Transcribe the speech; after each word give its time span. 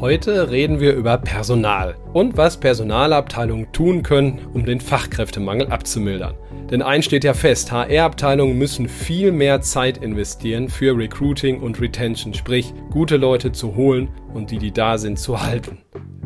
Heute 0.00 0.50
reden 0.50 0.78
wir 0.78 0.92
über 0.92 1.16
Personal 1.16 1.96
und 2.12 2.36
was 2.36 2.58
Personalabteilungen 2.58 3.72
tun 3.72 4.02
können, 4.02 4.40
um 4.52 4.66
den 4.66 4.78
Fachkräftemangel 4.78 5.68
abzumildern. 5.68 6.34
Denn 6.70 6.82
eins 6.82 7.06
steht 7.06 7.24
ja 7.24 7.32
fest, 7.32 7.72
HR-Abteilungen 7.72 8.58
müssen 8.58 8.90
viel 8.90 9.32
mehr 9.32 9.62
Zeit 9.62 9.96
investieren 9.98 10.68
für 10.68 10.94
Recruiting 10.94 11.62
und 11.62 11.80
Retention, 11.80 12.34
sprich 12.34 12.74
gute 12.90 13.16
Leute 13.16 13.52
zu 13.52 13.74
holen 13.74 14.10
und 14.34 14.50
die, 14.50 14.58
die 14.58 14.72
da 14.72 14.98
sind, 14.98 15.18
zu 15.18 15.42
halten. 15.42 15.78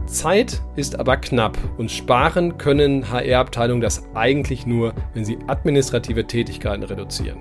Zeit 0.07 0.61
ist 0.75 0.99
aber 0.99 1.17
knapp 1.19 1.57
und 1.79 1.93
sparen 1.93 2.59
können 2.59 3.09
HR-Abteilungen 3.09 3.83
das 3.83 4.03
eigentlich 4.15 4.67
nur, 4.67 4.95
wenn 5.15 5.25
sie 5.25 5.39
administrative 5.47 6.27
Tätigkeiten 6.27 6.83
reduzieren. 6.83 7.39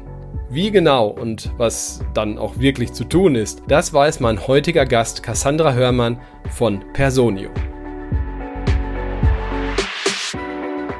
Wie 0.51 0.71
genau 0.71 1.07
und 1.07 1.51
was 1.57 1.99
dann 2.15 2.39
auch 2.39 2.57
wirklich 2.57 2.93
zu 2.93 3.03
tun 3.03 3.35
ist, 3.35 3.61
das 3.67 3.93
weiß 3.93 4.19
mein 4.19 4.47
heutiger 4.47 4.87
Gast 4.87 5.21
Cassandra 5.21 5.73
Hörmann 5.73 6.19
von 6.49 6.83
Personio. 6.93 7.51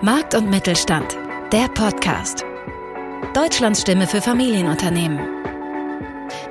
Markt 0.03 0.35
und 0.35 0.51
Mittelstand, 0.51 1.17
der 1.51 1.67
Podcast. 1.69 2.45
Deutschlands 3.33 3.81
Stimme 3.81 4.05
für 4.05 4.21
Familienunternehmen. 4.21 5.19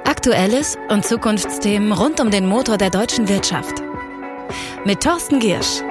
Aktuelles 0.04 0.76
und 0.88 1.04
Zukunftsthemen 1.04 1.92
rund 1.92 2.20
um 2.20 2.32
den 2.32 2.46
Motor 2.46 2.78
der 2.78 2.90
deutschen 2.90 3.28
Wirtschaft 3.28 3.80
mit 4.84 5.02
Thorsten 5.02 5.38
Giersch. 5.38 5.82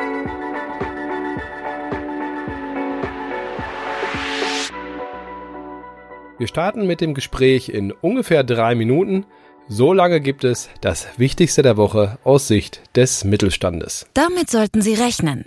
Wir 6.38 6.48
starten 6.48 6.86
mit 6.86 7.02
dem 7.02 7.14
Gespräch 7.14 7.70
in 7.70 7.92
ungefähr 7.92 8.44
drei 8.44 8.76
Minuten. 8.76 9.26
So 9.68 9.92
lange 9.92 10.22
gibt 10.22 10.44
es 10.44 10.70
das 10.82 11.08
Wichtigste 11.18 11.62
der 11.62 11.78
Woche 11.78 12.20
aus 12.24 12.48
Sicht 12.48 12.82
des 12.96 13.24
Mittelstandes. 13.24 14.06
Damit 14.14 14.50
sollten 14.50 14.82
Sie 14.82 14.94
rechnen. 14.94 15.46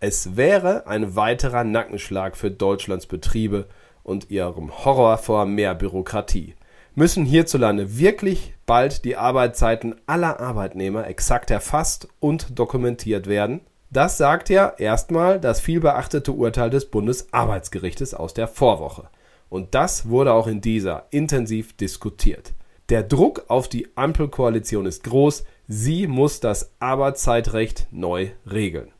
Es 0.00 0.36
wäre 0.36 0.86
ein 0.86 1.14
weiterer 1.16 1.64
Nackenschlag 1.64 2.36
für 2.36 2.50
Deutschlands 2.50 3.06
Betriebe 3.06 3.66
und 4.02 4.30
ihrem 4.30 4.84
Horror 4.84 5.18
vor 5.18 5.46
mehr 5.46 5.74
Bürokratie 5.74 6.54
müssen 6.96 7.26
hierzulande 7.26 7.98
wirklich 7.98 8.54
bald 8.64 9.04
die 9.04 9.16
Arbeitszeiten 9.16 9.94
aller 10.06 10.40
Arbeitnehmer 10.40 11.06
exakt 11.06 11.50
erfasst 11.50 12.08
und 12.18 12.58
dokumentiert 12.58 13.28
werden. 13.28 13.60
Das 13.90 14.16
sagt 14.16 14.48
ja 14.48 14.72
erstmal 14.78 15.38
das 15.38 15.60
vielbeachtete 15.60 16.32
Urteil 16.32 16.70
des 16.70 16.86
Bundesarbeitsgerichtes 16.86 18.14
aus 18.14 18.34
der 18.34 18.48
Vorwoche. 18.48 19.08
Und 19.48 19.74
das 19.74 20.08
wurde 20.08 20.32
auch 20.32 20.46
in 20.46 20.60
dieser 20.60 21.06
intensiv 21.10 21.76
diskutiert. 21.76 22.52
Der 22.88 23.02
Druck 23.02 23.44
auf 23.48 23.68
die 23.68 23.88
Ampelkoalition 23.96 24.86
ist 24.86 25.04
groß, 25.04 25.44
sie 25.66 26.06
muss 26.06 26.40
das 26.40 26.72
Arbeitszeitrecht 26.78 27.88
neu 27.90 28.28
regeln. 28.50 28.92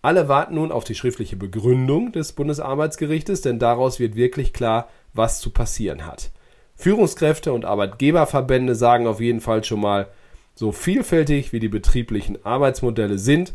Alle 0.00 0.28
warten 0.28 0.56
nun 0.56 0.72
auf 0.72 0.84
die 0.84 0.94
schriftliche 0.94 1.36
Begründung 1.36 2.12
des 2.12 2.32
Bundesarbeitsgerichtes, 2.32 3.40
denn 3.40 3.58
daraus 3.58 3.98
wird 3.98 4.16
wirklich 4.16 4.52
klar, 4.52 4.88
was 5.14 5.40
zu 5.40 5.50
passieren 5.50 6.06
hat. 6.06 6.30
Führungskräfte 6.76 7.52
und 7.52 7.64
Arbeitgeberverbände 7.64 8.74
sagen 8.74 9.06
auf 9.06 9.20
jeden 9.20 9.40
Fall 9.40 9.64
schon 9.64 9.80
mal, 9.80 10.08
so 10.54 10.72
vielfältig 10.72 11.52
wie 11.52 11.60
die 11.60 11.68
betrieblichen 11.68 12.44
Arbeitsmodelle 12.44 13.18
sind, 13.18 13.54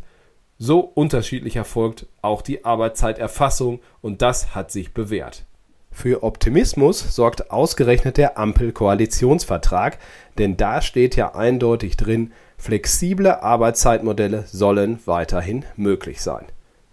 so 0.57 0.79
unterschiedlich 0.79 1.55
erfolgt 1.55 2.07
auch 2.21 2.41
die 2.41 2.65
Arbeitszeiterfassung 2.65 3.79
und 4.01 4.21
das 4.21 4.53
hat 4.53 4.71
sich 4.71 4.93
bewährt. 4.93 5.45
Für 5.91 6.23
Optimismus 6.23 7.15
sorgt 7.15 7.51
ausgerechnet 7.51 8.17
der 8.17 8.37
Ampel-Koalitionsvertrag, 8.37 9.97
denn 10.37 10.55
da 10.55 10.81
steht 10.81 11.15
ja 11.15 11.35
eindeutig 11.35 11.97
drin, 11.97 12.31
flexible 12.57 13.41
Arbeitszeitmodelle 13.41 14.45
sollen 14.47 14.99
weiterhin 15.05 15.65
möglich 15.75 16.21
sein. 16.21 16.45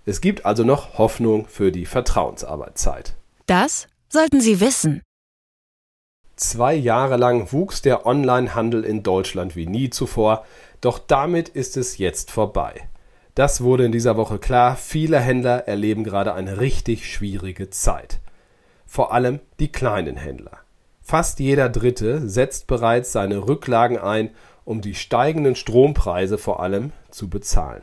Es 0.06 0.20
gibt 0.20 0.46
also 0.46 0.64
noch 0.64 0.98
Hoffnung 0.98 1.46
für 1.46 1.72
die 1.72 1.86
Vertrauensarbeitszeit. 1.86 3.14
Das 3.46 3.88
sollten 4.08 4.40
Sie 4.40 4.60
wissen. 4.60 5.02
Zwei 6.36 6.74
Jahre 6.74 7.16
lang 7.16 7.50
wuchs 7.52 7.82
der 7.82 8.06
Onlinehandel 8.06 8.84
in 8.84 9.02
Deutschland 9.02 9.56
wie 9.56 9.66
nie 9.66 9.90
zuvor, 9.90 10.44
doch 10.80 10.98
damit 10.98 11.48
ist 11.48 11.76
es 11.76 11.98
jetzt 11.98 12.30
vorbei. 12.30 12.88
Das 13.34 13.62
wurde 13.62 13.84
in 13.84 13.92
dieser 13.92 14.16
Woche 14.16 14.38
klar, 14.38 14.76
viele 14.76 15.18
Händler 15.18 15.66
erleben 15.66 16.04
gerade 16.04 16.34
eine 16.34 16.60
richtig 16.60 17.10
schwierige 17.10 17.70
Zeit. 17.70 18.20
Vor 18.96 19.12
allem 19.12 19.40
die 19.60 19.68
kleinen 19.70 20.16
Händler. 20.16 20.56
Fast 21.02 21.38
jeder 21.38 21.68
Dritte 21.68 22.26
setzt 22.30 22.66
bereits 22.66 23.12
seine 23.12 23.46
Rücklagen 23.46 23.98
ein, 23.98 24.30
um 24.64 24.80
die 24.80 24.94
steigenden 24.94 25.54
Strompreise 25.54 26.38
vor 26.38 26.60
allem 26.60 26.92
zu 27.10 27.28
bezahlen. 27.28 27.82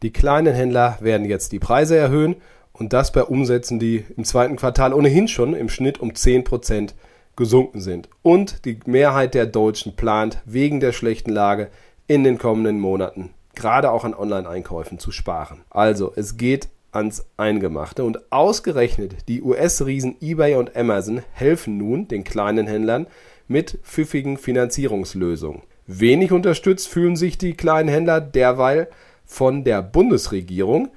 Die 0.00 0.14
kleinen 0.14 0.54
Händler 0.54 0.96
werden 1.02 1.26
jetzt 1.26 1.52
die 1.52 1.58
Preise 1.58 1.98
erhöhen 1.98 2.36
und 2.72 2.94
das 2.94 3.12
bei 3.12 3.22
Umsätzen, 3.22 3.78
die 3.78 4.06
im 4.16 4.24
zweiten 4.24 4.56
Quartal 4.56 4.94
ohnehin 4.94 5.28
schon 5.28 5.52
im 5.52 5.68
Schnitt 5.68 6.00
um 6.00 6.14
10 6.14 6.44
Prozent 6.44 6.94
gesunken 7.36 7.82
sind. 7.82 8.08
Und 8.22 8.64
die 8.64 8.80
Mehrheit 8.86 9.34
der 9.34 9.44
Deutschen 9.44 9.94
plant 9.94 10.40
wegen 10.46 10.80
der 10.80 10.92
schlechten 10.92 11.32
Lage 11.32 11.68
in 12.06 12.24
den 12.24 12.38
kommenden 12.38 12.80
Monaten 12.80 13.34
gerade 13.54 13.90
auch 13.90 14.04
an 14.04 14.14
Online-Einkäufen 14.14 14.98
zu 14.98 15.12
sparen. 15.12 15.60
Also 15.70 16.12
es 16.16 16.36
geht 16.36 16.68
ans 16.92 17.26
Eingemachte 17.36 18.04
und 18.04 18.32
ausgerechnet 18.32 19.28
die 19.28 19.42
US-Riesen 19.42 20.16
eBay 20.20 20.56
und 20.56 20.76
Amazon 20.76 21.22
helfen 21.32 21.76
nun 21.76 22.08
den 22.08 22.24
kleinen 22.24 22.66
Händlern 22.66 23.06
mit 23.48 23.78
pfiffigen 23.82 24.36
Finanzierungslösungen. 24.36 25.62
Wenig 25.86 26.32
unterstützt 26.32 26.88
fühlen 26.88 27.16
sich 27.16 27.36
die 27.36 27.54
kleinen 27.54 27.88
Händler 27.88 28.20
derweil 28.20 28.88
von 29.24 29.64
der 29.64 29.82
Bundesregierung. 29.82 30.90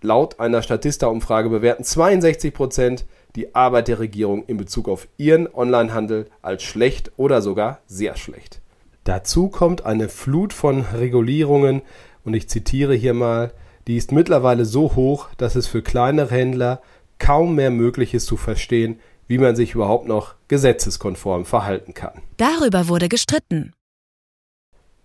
Laut 0.00 0.40
einer 0.40 0.62
Statista-Umfrage 0.62 1.50
bewerten 1.50 1.84
62 1.84 2.54
Prozent 2.54 3.04
die 3.36 3.54
Arbeit 3.54 3.88
der 3.88 3.98
Regierung 3.98 4.44
in 4.46 4.56
Bezug 4.56 4.88
auf 4.88 5.08
ihren 5.16 5.52
Onlinehandel 5.52 6.30
als 6.40 6.62
schlecht 6.62 7.12
oder 7.16 7.42
sogar 7.42 7.80
sehr 7.86 8.16
schlecht. 8.16 8.60
Dazu 9.04 9.48
kommt 9.48 9.84
eine 9.84 10.08
Flut 10.08 10.52
von 10.52 10.82
Regulierungen 10.82 11.82
und 12.24 12.34
ich 12.34 12.48
zitiere 12.48 12.94
hier 12.94 13.14
mal, 13.14 13.52
die 13.88 13.96
ist 13.96 14.12
mittlerweile 14.12 14.66
so 14.66 14.94
hoch, 14.94 15.28
dass 15.38 15.56
es 15.56 15.66
für 15.66 15.82
kleinere 15.82 16.34
Händler 16.34 16.82
kaum 17.18 17.54
mehr 17.54 17.70
möglich 17.70 18.14
ist 18.14 18.26
zu 18.26 18.36
verstehen, 18.36 19.00
wie 19.26 19.38
man 19.38 19.56
sich 19.56 19.74
überhaupt 19.74 20.06
noch 20.06 20.34
gesetzeskonform 20.46 21.44
verhalten 21.44 21.94
kann. 21.94 22.22
Darüber 22.36 22.88
wurde 22.88 23.08
gestritten. 23.08 23.72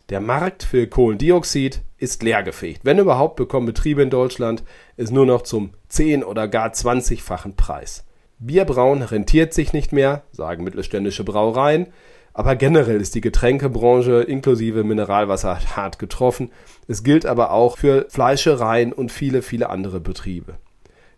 Der 0.10 0.20
Markt 0.20 0.64
für 0.64 0.86
Kohlendioxid 0.86 1.82
ist 1.98 2.24
leergefegt. 2.24 2.82
Wenn 2.84 3.00
überhaupt, 3.00 3.38
bekommen 3.38 3.66
Betriebe 3.66 4.04
in 4.04 4.10
Deutschland 4.10 4.64
es 4.98 5.12
nur 5.12 5.26
noch 5.26 5.44
zum 5.44 5.72
10 5.88 6.24
oder 6.24 6.50
gar 6.50 6.70
20-fachen 6.70 7.56
Preis. 7.56 8.06
Bierbrauen 8.38 9.02
rentiert 9.02 9.54
sich 9.54 9.72
nicht 9.72 9.94
mehr, 9.94 10.24
sagen 10.34 10.66
mittelständische 10.66 11.24
Brauereien, 11.24 11.88
aber 12.34 12.56
generell 12.56 13.00
ist 13.00 13.16
die 13.16 13.22
Getränkebranche 13.22 14.22
inklusive 14.22 14.84
Mineralwasser 14.84 15.60
hart 15.76 16.00
getroffen. 16.00 16.52
Es 16.88 17.04
gilt 17.04 17.26
aber 17.26 17.52
auch 17.52 17.78
für 17.78 18.08
Fleischereien 18.10 18.92
und 18.92 19.12
viele, 19.12 19.42
viele 19.42 19.70
andere 19.70 20.00
Betriebe. 20.00 20.56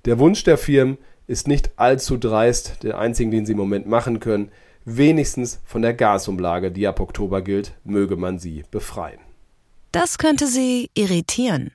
Der 0.05 0.19
Wunsch 0.19 0.43
der 0.43 0.57
Firmen 0.57 0.97
ist 1.27 1.47
nicht 1.47 1.71
allzu 1.77 2.17
dreist, 2.17 2.83
der 2.83 2.99
einzigen, 2.99 3.31
den 3.31 3.45
sie 3.45 3.53
im 3.53 3.57
Moment 3.57 3.87
machen 3.87 4.19
können, 4.19 4.51
wenigstens 4.83 5.61
von 5.65 5.81
der 5.81 5.93
Gasumlage, 5.93 6.71
die 6.71 6.87
ab 6.87 6.99
Oktober 6.99 7.41
gilt, 7.41 7.73
möge 7.83 8.15
man 8.15 8.37
sie 8.37 8.63
befreien. 8.69 9.19
Das 9.91 10.17
könnte 10.17 10.47
sie 10.47 10.89
irritieren. 10.93 11.71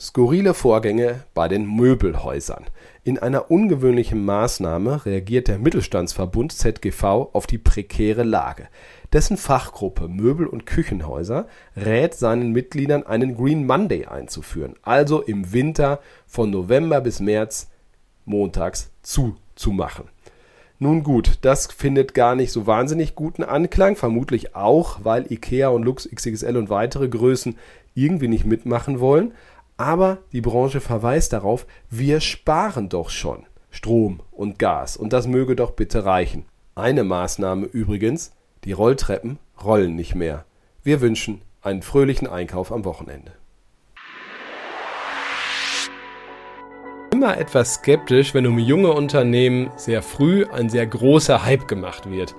Skurrile 0.00 0.54
Vorgänge 0.54 1.24
bei 1.34 1.46
den 1.48 1.66
Möbelhäusern. 1.66 2.64
In 3.06 3.18
einer 3.18 3.50
ungewöhnlichen 3.50 4.24
Maßnahme 4.24 5.04
reagiert 5.04 5.48
der 5.48 5.58
Mittelstandsverbund 5.58 6.52
ZGV 6.52 7.04
auf 7.34 7.46
die 7.46 7.58
prekäre 7.58 8.22
Lage. 8.22 8.66
Dessen 9.12 9.36
Fachgruppe 9.36 10.08
Möbel 10.08 10.46
und 10.46 10.64
Küchenhäuser 10.64 11.46
rät 11.76 12.14
seinen 12.14 12.52
Mitgliedern 12.52 13.02
einen 13.02 13.36
Green 13.36 13.66
Monday 13.66 14.06
einzuführen, 14.06 14.76
also 14.80 15.20
im 15.20 15.52
Winter 15.52 16.00
von 16.26 16.50
November 16.50 17.02
bis 17.02 17.20
März 17.20 17.68
montags 18.24 18.90
zuzumachen. 19.02 20.06
Nun 20.78 21.02
gut, 21.02 21.38
das 21.42 21.66
findet 21.66 22.14
gar 22.14 22.34
nicht 22.34 22.52
so 22.52 22.66
wahnsinnig 22.66 23.14
guten 23.14 23.44
Anklang, 23.44 23.96
vermutlich 23.96 24.56
auch, 24.56 25.00
weil 25.02 25.30
IKEA 25.30 25.68
und 25.68 25.82
Lux 25.82 26.08
XXL 26.08 26.56
und 26.56 26.70
weitere 26.70 27.08
Größen 27.08 27.58
irgendwie 27.94 28.28
nicht 28.28 28.46
mitmachen 28.46 28.98
wollen. 28.98 29.34
Aber 29.76 30.18
die 30.32 30.40
Branche 30.40 30.80
verweist 30.80 31.32
darauf, 31.32 31.66
wir 31.90 32.20
sparen 32.20 32.88
doch 32.88 33.10
schon 33.10 33.44
Strom 33.70 34.20
und 34.30 34.58
Gas 34.58 34.96
und 34.96 35.12
das 35.12 35.26
möge 35.26 35.56
doch 35.56 35.72
bitte 35.72 36.04
reichen. 36.04 36.44
Eine 36.76 37.02
Maßnahme 37.02 37.66
übrigens, 37.66 38.32
die 38.64 38.72
Rolltreppen 38.72 39.38
rollen 39.64 39.96
nicht 39.96 40.14
mehr. 40.14 40.44
Wir 40.84 41.00
wünschen 41.00 41.42
einen 41.60 41.82
fröhlichen 41.82 42.28
Einkauf 42.28 42.70
am 42.70 42.84
Wochenende. 42.84 43.32
Immer 47.10 47.38
etwas 47.38 47.74
skeptisch, 47.74 48.34
wenn 48.34 48.46
um 48.46 48.58
junge 48.58 48.92
Unternehmen 48.92 49.70
sehr 49.76 50.02
früh 50.02 50.46
ein 50.52 50.68
sehr 50.68 50.86
großer 50.86 51.44
Hype 51.44 51.66
gemacht 51.66 52.10
wird. 52.10 52.34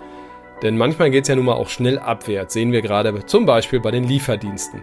Denn 0.62 0.78
manchmal 0.78 1.12
geht 1.12 1.24
es 1.24 1.28
ja 1.28 1.36
nun 1.36 1.46
mal 1.46 1.54
auch 1.54 1.70
schnell 1.70 2.00
abwärts, 2.00 2.54
sehen 2.54 2.72
wir 2.72 2.82
gerade 2.82 3.26
zum 3.26 3.46
Beispiel 3.46 3.80
bei 3.80 3.92
den 3.92 4.06
Lieferdiensten. 4.06 4.82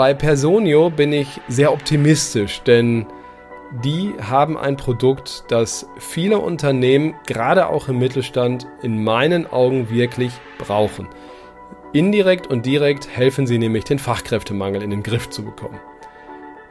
Bei 0.00 0.14
Personio 0.14 0.88
bin 0.88 1.12
ich 1.12 1.42
sehr 1.48 1.74
optimistisch, 1.74 2.62
denn 2.62 3.04
die 3.84 4.14
haben 4.18 4.56
ein 4.56 4.78
Produkt, 4.78 5.44
das 5.48 5.90
viele 5.98 6.38
Unternehmen, 6.38 7.14
gerade 7.26 7.68
auch 7.68 7.86
im 7.88 7.98
Mittelstand, 7.98 8.66
in 8.80 9.04
meinen 9.04 9.46
Augen 9.52 9.90
wirklich 9.90 10.32
brauchen. 10.56 11.06
Indirekt 11.92 12.46
und 12.46 12.64
direkt 12.64 13.14
helfen 13.14 13.46
sie 13.46 13.58
nämlich, 13.58 13.84
den 13.84 13.98
Fachkräftemangel 13.98 14.82
in 14.82 14.88
den 14.88 15.02
Griff 15.02 15.28
zu 15.28 15.44
bekommen. 15.44 15.78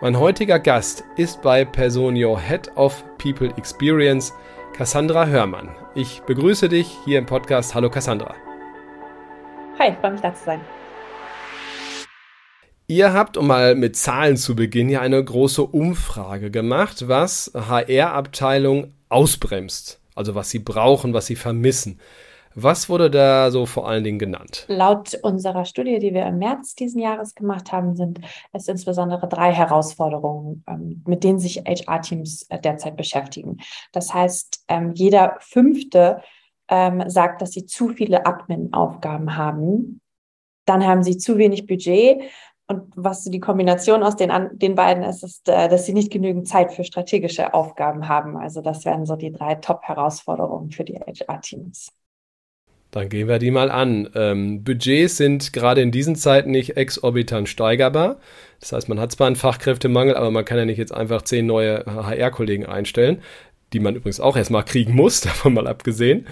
Mein 0.02 0.18
heutiger 0.18 0.58
Gast 0.58 1.04
ist 1.16 1.44
bei 1.44 1.66
Personio 1.66 2.36
Head 2.36 2.76
of 2.78 3.06
People 3.20 3.54
Experience 3.58 4.34
Cassandra 4.74 5.28
Hörmann. 5.28 5.70
Ich 5.94 6.24
begrüße 6.24 6.68
dich 6.68 6.98
hier 7.06 7.20
im 7.20 7.28
Podcast. 7.28 7.76
Hallo 7.76 7.92
Cassandra. 7.92 8.34
Hi, 9.78 9.96
freue 10.02 10.14
mich 10.14 10.22
da 10.22 10.34
zu 10.34 10.46
sein. 10.46 10.79
Ihr 12.90 13.14
habt, 13.14 13.38
um 13.38 13.46
mal 13.46 13.76
mit 13.76 13.96
Zahlen 13.96 14.36
zu 14.36 14.56
beginnen, 14.56 14.90
ja 14.90 15.00
eine 15.00 15.24
große 15.24 15.64
Umfrage 15.64 16.50
gemacht, 16.50 17.08
was 17.08 17.52
HR-Abteilung 17.54 18.96
ausbremst. 19.10 20.02
Also 20.16 20.34
was 20.34 20.50
sie 20.50 20.58
brauchen, 20.58 21.14
was 21.14 21.28
sie 21.28 21.36
vermissen. 21.36 22.00
Was 22.56 22.90
wurde 22.90 23.12
da 23.12 23.52
so 23.52 23.68
vor 23.68 23.88
allen 23.88 24.04
Dingen 24.04 24.18
genannt? 24.18 24.66
Laut 24.70 25.14
unserer 25.22 25.66
Studie, 25.66 26.00
die 26.00 26.16
wir 26.16 26.26
im 26.26 26.40
März 26.40 26.74
diesen 26.74 27.00
Jahres 27.00 27.36
gemacht 27.36 27.72
haben, 27.72 27.96
sind 27.96 28.22
es 28.54 28.68
insbesondere 28.68 29.28
drei 29.28 29.54
Herausforderungen, 29.54 30.64
ähm, 30.68 31.04
mit 31.06 31.24
denen 31.24 31.38
sich 31.38 31.58
HR-Teams 31.58 32.48
äh, 32.50 32.60
derzeit 32.60 32.98
beschäftigen. 32.98 33.58
Das 33.94 34.16
heißt, 34.16 34.66
ähm, 34.68 34.94
jeder 34.96 35.38
fünfte 35.42 36.24
ähm, 36.68 37.04
sagt, 37.08 37.44
dass 37.44 37.52
sie 37.52 37.68
zu 37.68 37.90
viele 37.90 38.26
Admin-Aufgaben 38.26 39.38
haben. 39.38 40.02
Dann 40.66 40.86
haben 40.86 41.04
sie 41.04 41.18
zu 41.18 41.38
wenig 41.38 41.68
Budget 41.68 42.22
und 42.70 42.84
was 42.96 43.24
die 43.24 43.40
Kombination 43.40 44.04
aus 44.04 44.16
den, 44.16 44.32
den 44.54 44.76
beiden 44.76 45.04
ist, 45.04 45.24
ist, 45.24 45.50
äh, 45.50 45.68
dass 45.68 45.88
sie 45.88 45.94
nicht 45.94 46.12
genügend 46.12 46.48
Zeit 46.48 46.72
für 46.72 46.84
strategische 46.84 47.56
Aufgaben 47.56 48.08
haben. 48.08 48.38
Also 48.38 48.62
das 48.62 48.86
wären 48.86 49.08
so 49.08 49.16
die 49.16 49.32
drei 49.32 49.56
Top-Herausforderungen 49.56 50.70
für 50.70 50.84
die 50.84 51.00
HR-Teams. 51.00 51.92
Dann 52.92 53.10
gehen 53.10 53.28
wir 53.28 53.40
die 53.40 53.50
mal 53.50 53.72
an. 53.72 54.10
Ähm, 54.14 54.64
Budgets 54.64 55.18
sind 55.18 55.52
gerade 55.52 55.82
in 55.82 55.92
diesen 55.92 56.16
Zeiten 56.16 56.52
nicht 56.52 56.78
exorbitant 56.78 57.50
steigerbar. 57.50 58.18
Das 58.60 58.72
heißt, 58.72 58.88
man 58.88 59.00
hat 59.00 59.12
zwar 59.12 59.28
einen 59.28 59.36
Fachkräftemangel, 59.36 60.16
aber 60.16 60.30
man 60.30 60.46
kann 60.46 60.60
ja 60.60 60.66
nicht 60.66 60.78
jetzt 60.78 60.94
einfach 60.94 61.24
zehn 61.24 61.48
neue 61.48 61.86
HR-Kollegen 61.88 62.68
einstellen, 62.68 63.22
die 63.74 63.80
man 63.80 63.96
übrigens 63.96 64.20
auch 64.20 64.38
erstmal 64.38 64.64
kriegen 64.64 64.94
muss, 64.94 65.22
davon 65.22 65.54
mal 65.56 65.68
abgesehen 65.68 66.28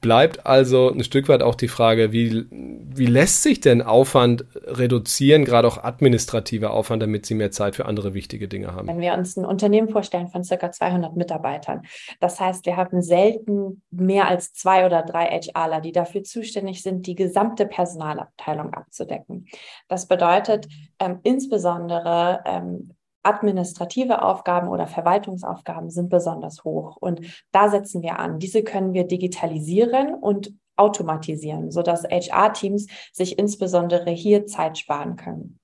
bleibt 0.00 0.46
also 0.46 0.90
ein 0.90 1.02
Stück 1.02 1.28
weit 1.28 1.42
auch 1.42 1.54
die 1.54 1.68
Frage, 1.68 2.12
wie, 2.12 2.46
wie 2.50 3.06
lässt 3.06 3.42
sich 3.42 3.60
denn 3.60 3.82
Aufwand 3.82 4.44
reduzieren, 4.54 5.44
gerade 5.44 5.66
auch 5.66 5.82
administrativer 5.82 6.72
Aufwand, 6.72 7.02
damit 7.02 7.26
Sie 7.26 7.34
mehr 7.34 7.50
Zeit 7.50 7.76
für 7.76 7.86
andere 7.86 8.14
wichtige 8.14 8.48
Dinge 8.48 8.74
haben? 8.74 8.88
Wenn 8.88 9.00
wir 9.00 9.14
uns 9.14 9.36
ein 9.36 9.44
Unternehmen 9.44 9.88
vorstellen 9.88 10.28
von 10.28 10.44
circa 10.44 10.70
200 10.70 11.16
Mitarbeitern, 11.16 11.82
das 12.20 12.40
heißt, 12.40 12.66
wir 12.66 12.76
haben 12.76 13.02
selten 13.02 13.82
mehr 13.90 14.28
als 14.28 14.52
zwei 14.52 14.86
oder 14.86 15.02
drei 15.02 15.40
HRler, 15.40 15.80
die 15.80 15.92
dafür 15.92 16.22
zuständig 16.22 16.82
sind, 16.82 17.06
die 17.06 17.14
gesamte 17.14 17.66
Personalabteilung 17.66 18.74
abzudecken. 18.74 19.46
Das 19.88 20.06
bedeutet 20.06 20.68
ähm, 21.00 21.18
insbesondere 21.22 22.40
ähm, 22.44 22.90
administrative 23.22 24.22
Aufgaben 24.22 24.68
oder 24.68 24.86
Verwaltungsaufgaben 24.86 25.90
sind 25.90 26.08
besonders 26.08 26.64
hoch. 26.64 26.96
Und 26.96 27.20
da 27.52 27.68
setzen 27.68 28.02
wir 28.02 28.18
an. 28.18 28.38
Diese 28.38 28.62
können 28.62 28.92
wir 28.92 29.04
digitalisieren 29.04 30.14
und 30.14 30.52
automatisieren, 30.76 31.70
sodass 31.70 32.04
HR-Teams 32.04 32.86
sich 33.12 33.38
insbesondere 33.38 34.10
hier 34.10 34.46
Zeit 34.46 34.78
sparen 34.78 35.16
können. 35.16 35.58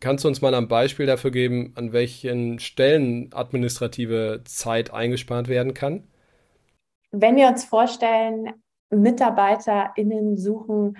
Kannst 0.00 0.24
du 0.24 0.28
uns 0.28 0.40
mal 0.40 0.54
ein 0.54 0.68
Beispiel 0.68 1.06
dafür 1.06 1.30
geben, 1.30 1.72
an 1.76 1.92
welchen 1.92 2.58
Stellen 2.58 3.30
administrative 3.34 4.42
Zeit 4.44 4.92
eingespart 4.92 5.48
werden 5.48 5.74
kann? 5.74 6.08
Wenn 7.10 7.36
wir 7.36 7.48
uns 7.48 7.64
vorstellen, 7.64 8.54
MitarbeiterInnen 8.90 10.38
suchen 10.38 10.96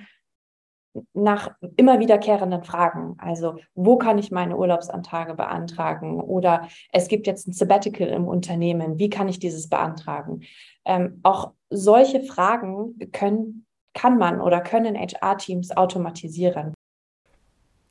nach 1.12 1.50
immer 1.76 2.00
wiederkehrenden 2.00 2.62
Fragen. 2.64 3.16
Also, 3.18 3.56
wo 3.74 3.96
kann 3.96 4.18
ich 4.18 4.30
meine 4.30 4.56
Urlaubsantage 4.56 5.34
beantragen? 5.34 6.20
Oder 6.20 6.68
es 6.92 7.08
gibt 7.08 7.26
jetzt 7.26 7.46
ein 7.46 7.52
Sabbatical 7.52 8.08
im 8.08 8.26
Unternehmen. 8.26 8.98
Wie 8.98 9.10
kann 9.10 9.28
ich 9.28 9.38
dieses 9.38 9.68
beantragen? 9.68 10.42
Ähm, 10.84 11.20
auch 11.22 11.52
solche 11.70 12.22
Fragen 12.22 12.98
können, 13.12 13.66
kann 13.94 14.18
man 14.18 14.40
oder 14.40 14.60
können 14.60 14.96
HR-Teams 14.96 15.76
automatisieren. 15.76 16.74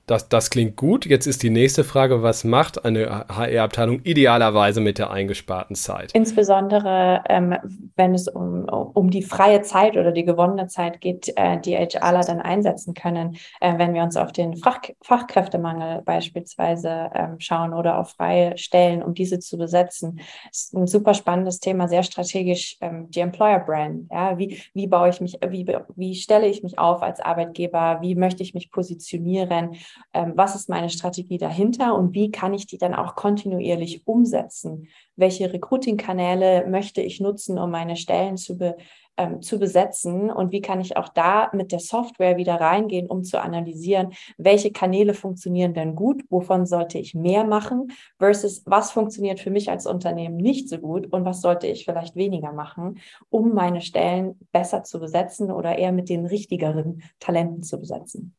Das, 0.10 0.28
das 0.28 0.50
klingt 0.50 0.76
gut. 0.76 1.06
Jetzt 1.06 1.28
ist 1.28 1.44
die 1.44 1.52
nächste 1.52 1.84
Frage, 1.84 2.24
was 2.24 2.44
macht 2.44 2.84
eine 2.84 3.28
HR-Abteilung 3.30 4.02
idealerweise 4.04 4.82
mit 4.82 4.98
der 4.98 5.12
eingesparten 5.12 5.76
Zeit? 5.76 6.14
Insbesondere, 6.14 7.22
ähm, 7.30 7.56
wenn 7.96 8.16
es 8.16 8.28
um, 8.28 8.66
um 8.66 9.12
die 9.12 9.22
freie 9.22 9.62
Zeit 9.62 9.98
oder 9.98 10.12
die 10.12 10.26
gewonnene 10.26 10.66
Zeit 10.66 11.00
geht, 11.00 11.32
äh, 11.36 11.60
die 11.60 11.78
HRler 11.78 12.22
dann 12.22 12.42
einsetzen 12.42 12.96
können, 12.96 13.38
äh, 13.62 13.78
wenn 13.78 13.94
wir 13.94 14.02
uns 14.02 14.18
auf 14.18 14.32
den 14.32 14.58
Fach, 14.58 14.80
Fachkräftemangel 15.04 16.02
beispielsweise 16.02 17.12
ähm, 17.14 17.36
schauen 17.40 17.76
oder 17.76 18.00
auf 18.00 18.10
freie 18.14 18.58
Stellen, 18.58 19.04
um 19.04 19.14
diese 19.14 19.38
zu 19.38 19.60
besetzen. 19.60 20.22
Das 20.48 20.62
ist 20.64 20.74
ein 20.74 20.88
super 20.88 21.14
spannendes 21.14 21.60
Thema, 21.60 21.88
sehr 21.88 22.02
strategisch, 22.02 22.78
ähm, 22.82 23.12
die 23.12 23.20
Employer 23.20 23.60
Brand. 23.60 24.08
Ja, 24.12 24.40
wie, 24.40 24.60
wie 24.74 24.88
baue 24.88 25.10
ich 25.10 25.22
mich, 25.22 25.38
wie, 25.50 25.68
wie 25.96 26.16
stelle 26.16 26.48
ich 26.48 26.64
mich 26.64 26.80
auf 26.80 27.04
als 27.04 27.20
Arbeitgeber? 27.20 28.00
Wie 28.02 28.16
möchte 28.16 28.42
ich 28.42 28.56
mich 28.56 28.72
positionieren? 28.72 29.76
Ähm, 30.14 30.34
was 30.36 30.56
ist 30.56 30.70
meine 30.70 30.90
Strategie 30.90 31.38
dahinter 31.38 31.96
und 31.96 32.14
wie 32.14 32.32
kann 32.32 32.54
ich 32.54 32.66
die 32.66 32.78
dann 32.78 32.96
auch 32.96 33.16
kontinuierlich 33.16 34.08
umsetzen? 34.08 34.88
Welche 35.16 35.52
Recruiting-Kanäle 35.52 36.66
möchte 36.68 37.02
ich 37.02 37.20
nutzen, 37.20 37.60
um 37.60 37.70
meine 37.70 37.96
Stellen 37.96 38.38
zu, 38.38 38.58
be, 38.58 38.78
ähm, 39.18 39.42
zu 39.42 39.60
besetzen? 39.60 40.32
Und 40.32 40.52
wie 40.52 40.62
kann 40.62 40.82
ich 40.82 40.98
auch 40.98 41.10
da 41.10 41.52
mit 41.54 41.72
der 41.72 41.80
Software 41.80 42.38
wieder 42.38 42.56
reingehen, 42.56 43.08
um 43.08 43.24
zu 43.24 43.40
analysieren, 43.40 44.14
welche 44.38 44.72
Kanäle 44.72 45.14
funktionieren 45.14 45.74
denn 45.74 45.96
gut, 45.96 46.24
wovon 46.30 46.66
sollte 46.66 46.98
ich 46.98 47.14
mehr 47.14 47.44
machen, 47.44 47.92
versus 48.18 48.64
was 48.66 48.92
funktioniert 48.92 49.40
für 49.40 49.52
mich 49.52 49.70
als 49.70 49.86
Unternehmen 49.86 50.38
nicht 50.38 50.70
so 50.70 50.80
gut 50.80 51.12
und 51.12 51.24
was 51.26 51.42
sollte 51.42 51.68
ich 51.68 51.86
vielleicht 51.86 52.16
weniger 52.16 52.52
machen, 52.52 53.00
um 53.30 53.54
meine 53.54 53.82
Stellen 53.82 54.40
besser 54.52 54.84
zu 54.84 55.00
besetzen 55.00 55.52
oder 55.52 55.78
eher 55.78 55.92
mit 55.92 56.10
den 56.10 56.26
richtigeren 56.26 57.04
Talenten 57.20 57.62
zu 57.62 57.80
besetzen. 57.80 58.36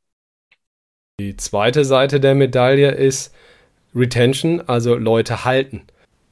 Die 1.21 1.37
zweite 1.37 1.85
Seite 1.85 2.19
der 2.19 2.35
Medaille 2.35 2.93
ist 2.93 3.35
Retention, 3.95 4.63
also 4.67 4.95
Leute 4.95 5.45
halten. 5.45 5.83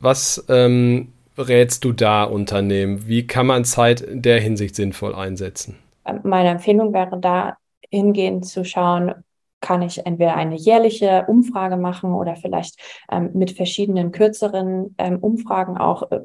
Was 0.00 0.46
ähm, 0.48 1.12
rätst 1.36 1.84
du 1.84 1.92
da 1.92 2.24
Unternehmen? 2.24 3.06
Wie 3.06 3.26
kann 3.26 3.46
man 3.46 3.66
Zeit 3.66 4.00
in 4.00 4.22
der 4.22 4.40
Hinsicht 4.40 4.74
sinnvoll 4.74 5.14
einsetzen? 5.14 5.76
Meine 6.22 6.48
Empfehlung 6.48 6.94
wäre 6.94 7.20
da, 7.20 7.58
hingehend 7.90 8.46
zu 8.46 8.64
schauen, 8.64 9.12
kann 9.60 9.82
ich 9.82 10.06
entweder 10.06 10.36
eine 10.36 10.56
jährliche 10.56 11.26
Umfrage 11.28 11.76
machen 11.76 12.14
oder 12.14 12.36
vielleicht 12.36 12.78
ähm, 13.12 13.32
mit 13.34 13.50
verschiedenen 13.50 14.10
kürzeren 14.10 14.94
ähm, 14.96 15.18
Umfragen 15.18 15.76
auch 15.76 16.10
äh, 16.10 16.20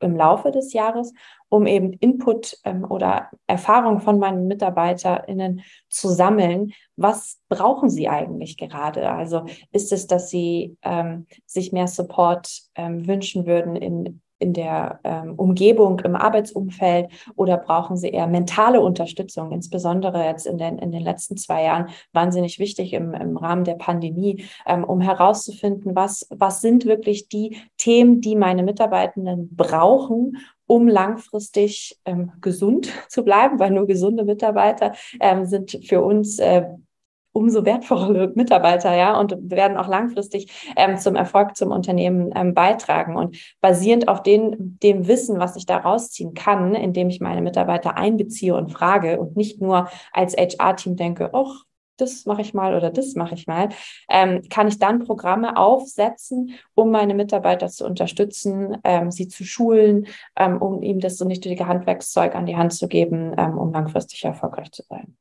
im 0.00 0.16
Laufe 0.16 0.50
des 0.50 0.72
Jahres, 0.72 1.12
um 1.48 1.66
eben 1.66 1.92
Input 1.94 2.58
ähm, 2.64 2.84
oder 2.88 3.30
Erfahrung 3.46 4.00
von 4.00 4.18
meinen 4.18 4.46
MitarbeiterInnen 4.46 5.62
zu 5.88 6.08
sammeln. 6.08 6.72
Was 6.96 7.40
brauchen 7.48 7.88
sie 7.88 8.08
eigentlich 8.08 8.56
gerade? 8.56 9.10
Also 9.10 9.44
ist 9.72 9.92
es, 9.92 10.06
dass 10.06 10.30
sie 10.30 10.76
ähm, 10.82 11.26
sich 11.46 11.72
mehr 11.72 11.86
Support 11.86 12.62
ähm, 12.74 13.06
wünschen 13.06 13.46
würden 13.46 13.76
in 13.76 14.20
in 14.38 14.52
der 14.52 15.00
ähm, 15.04 15.34
Umgebung, 15.36 16.00
im 16.00 16.16
Arbeitsumfeld 16.16 17.08
oder 17.36 17.56
brauchen 17.56 17.96
sie 17.96 18.08
eher 18.08 18.26
mentale 18.26 18.80
Unterstützung, 18.80 19.52
insbesondere 19.52 20.24
jetzt 20.24 20.46
in 20.46 20.58
den, 20.58 20.78
in 20.78 20.90
den 20.90 21.02
letzten 21.02 21.36
zwei 21.36 21.64
Jahren 21.64 21.88
wahnsinnig 22.12 22.58
wichtig 22.58 22.92
im, 22.92 23.14
im 23.14 23.36
Rahmen 23.36 23.64
der 23.64 23.74
Pandemie, 23.74 24.44
ähm, 24.66 24.84
um 24.84 25.00
herauszufinden, 25.00 25.94
was, 25.94 26.26
was 26.30 26.60
sind 26.60 26.84
wirklich 26.84 27.28
die 27.28 27.56
Themen, 27.78 28.20
die 28.20 28.36
meine 28.36 28.62
Mitarbeitenden 28.62 29.54
brauchen, 29.54 30.38
um 30.66 30.88
langfristig 30.88 31.98
ähm, 32.04 32.32
gesund 32.40 32.92
zu 33.08 33.24
bleiben, 33.24 33.58
weil 33.58 33.70
nur 33.70 33.86
gesunde 33.86 34.24
Mitarbeiter 34.24 34.94
ähm, 35.20 35.44
sind 35.44 35.78
für 35.86 36.02
uns 36.02 36.38
äh, 36.38 36.64
umso 37.34 37.64
wertvollere 37.64 38.32
Mitarbeiter, 38.34 38.94
ja, 38.94 39.18
und 39.18 39.36
werden 39.50 39.76
auch 39.76 39.88
langfristig 39.88 40.72
ähm, 40.76 40.96
zum 40.96 41.16
Erfolg 41.16 41.56
zum 41.56 41.72
Unternehmen 41.72 42.32
ähm, 42.34 42.54
beitragen. 42.54 43.16
Und 43.16 43.36
basierend 43.60 44.08
auf 44.08 44.22
den, 44.22 44.78
dem 44.82 45.06
Wissen, 45.08 45.38
was 45.40 45.56
ich 45.56 45.66
da 45.66 45.78
rausziehen 45.78 46.34
kann, 46.34 46.74
indem 46.74 47.10
ich 47.10 47.20
meine 47.20 47.42
Mitarbeiter 47.42 47.96
einbeziehe 47.96 48.54
und 48.54 48.72
frage 48.72 49.20
und 49.20 49.36
nicht 49.36 49.60
nur 49.60 49.88
als 50.12 50.36
HR-Team 50.36 50.96
denke, 50.96 51.30
oh, 51.32 51.50
das 51.96 52.26
mache 52.26 52.42
ich 52.42 52.54
mal 52.54 52.74
oder 52.74 52.90
das 52.90 53.14
mache 53.14 53.34
ich 53.34 53.46
mal, 53.46 53.68
ähm, 54.08 54.42
kann 54.50 54.68
ich 54.68 54.78
dann 54.78 55.04
Programme 55.04 55.56
aufsetzen, 55.56 56.52
um 56.74 56.90
meine 56.90 57.14
Mitarbeiter 57.14 57.68
zu 57.68 57.84
unterstützen, 57.84 58.78
ähm, 58.84 59.10
sie 59.10 59.28
zu 59.28 59.44
schulen, 59.44 60.06
ähm, 60.36 60.60
um 60.60 60.82
ihm 60.82 61.00
das 61.00 61.16
so 61.16 61.24
nötige 61.24 61.66
Handwerkszeug 61.66 62.34
an 62.34 62.46
die 62.46 62.56
Hand 62.56 62.72
zu 62.72 62.88
geben, 62.88 63.34
ähm, 63.38 63.58
um 63.58 63.72
langfristig 63.72 64.24
erfolgreich 64.24 64.72
zu 64.72 64.82
sein. 64.88 65.16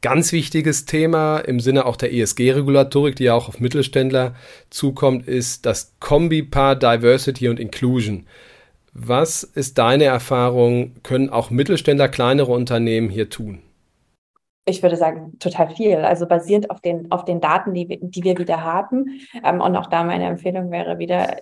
Ganz 0.00 0.32
wichtiges 0.32 0.84
Thema 0.84 1.38
im 1.38 1.58
Sinne 1.58 1.84
auch 1.84 1.96
der 1.96 2.12
ESG-Regulatorik, 2.12 3.16
die 3.16 3.24
ja 3.24 3.34
auch 3.34 3.48
auf 3.48 3.58
Mittelständler 3.58 4.34
zukommt, 4.70 5.26
ist 5.26 5.66
das 5.66 5.94
Kombipaar 5.98 6.76
Diversity 6.76 7.48
und 7.48 7.58
Inclusion. 7.58 8.26
Was 8.92 9.42
ist 9.42 9.78
deine 9.78 10.04
Erfahrung? 10.04 10.94
Können 11.02 11.30
auch 11.30 11.50
Mittelständler, 11.50 12.08
kleinere 12.08 12.52
Unternehmen 12.52 13.10
hier 13.10 13.28
tun? 13.28 13.62
ich 14.68 14.82
würde 14.82 14.96
sagen, 14.96 15.38
total 15.38 15.70
viel. 15.74 15.96
Also 15.96 16.26
basierend 16.26 16.70
auf 16.70 16.80
den, 16.80 17.10
auf 17.10 17.24
den 17.24 17.40
Daten, 17.40 17.74
die, 17.74 17.88
wir, 17.88 17.98
die 18.00 18.22
wir 18.22 18.38
wieder 18.38 18.62
haben. 18.62 19.20
Ähm, 19.42 19.60
und 19.60 19.76
auch 19.76 19.86
da 19.86 20.04
meine 20.04 20.26
Empfehlung 20.26 20.70
wäre 20.70 20.98
wieder, 20.98 21.38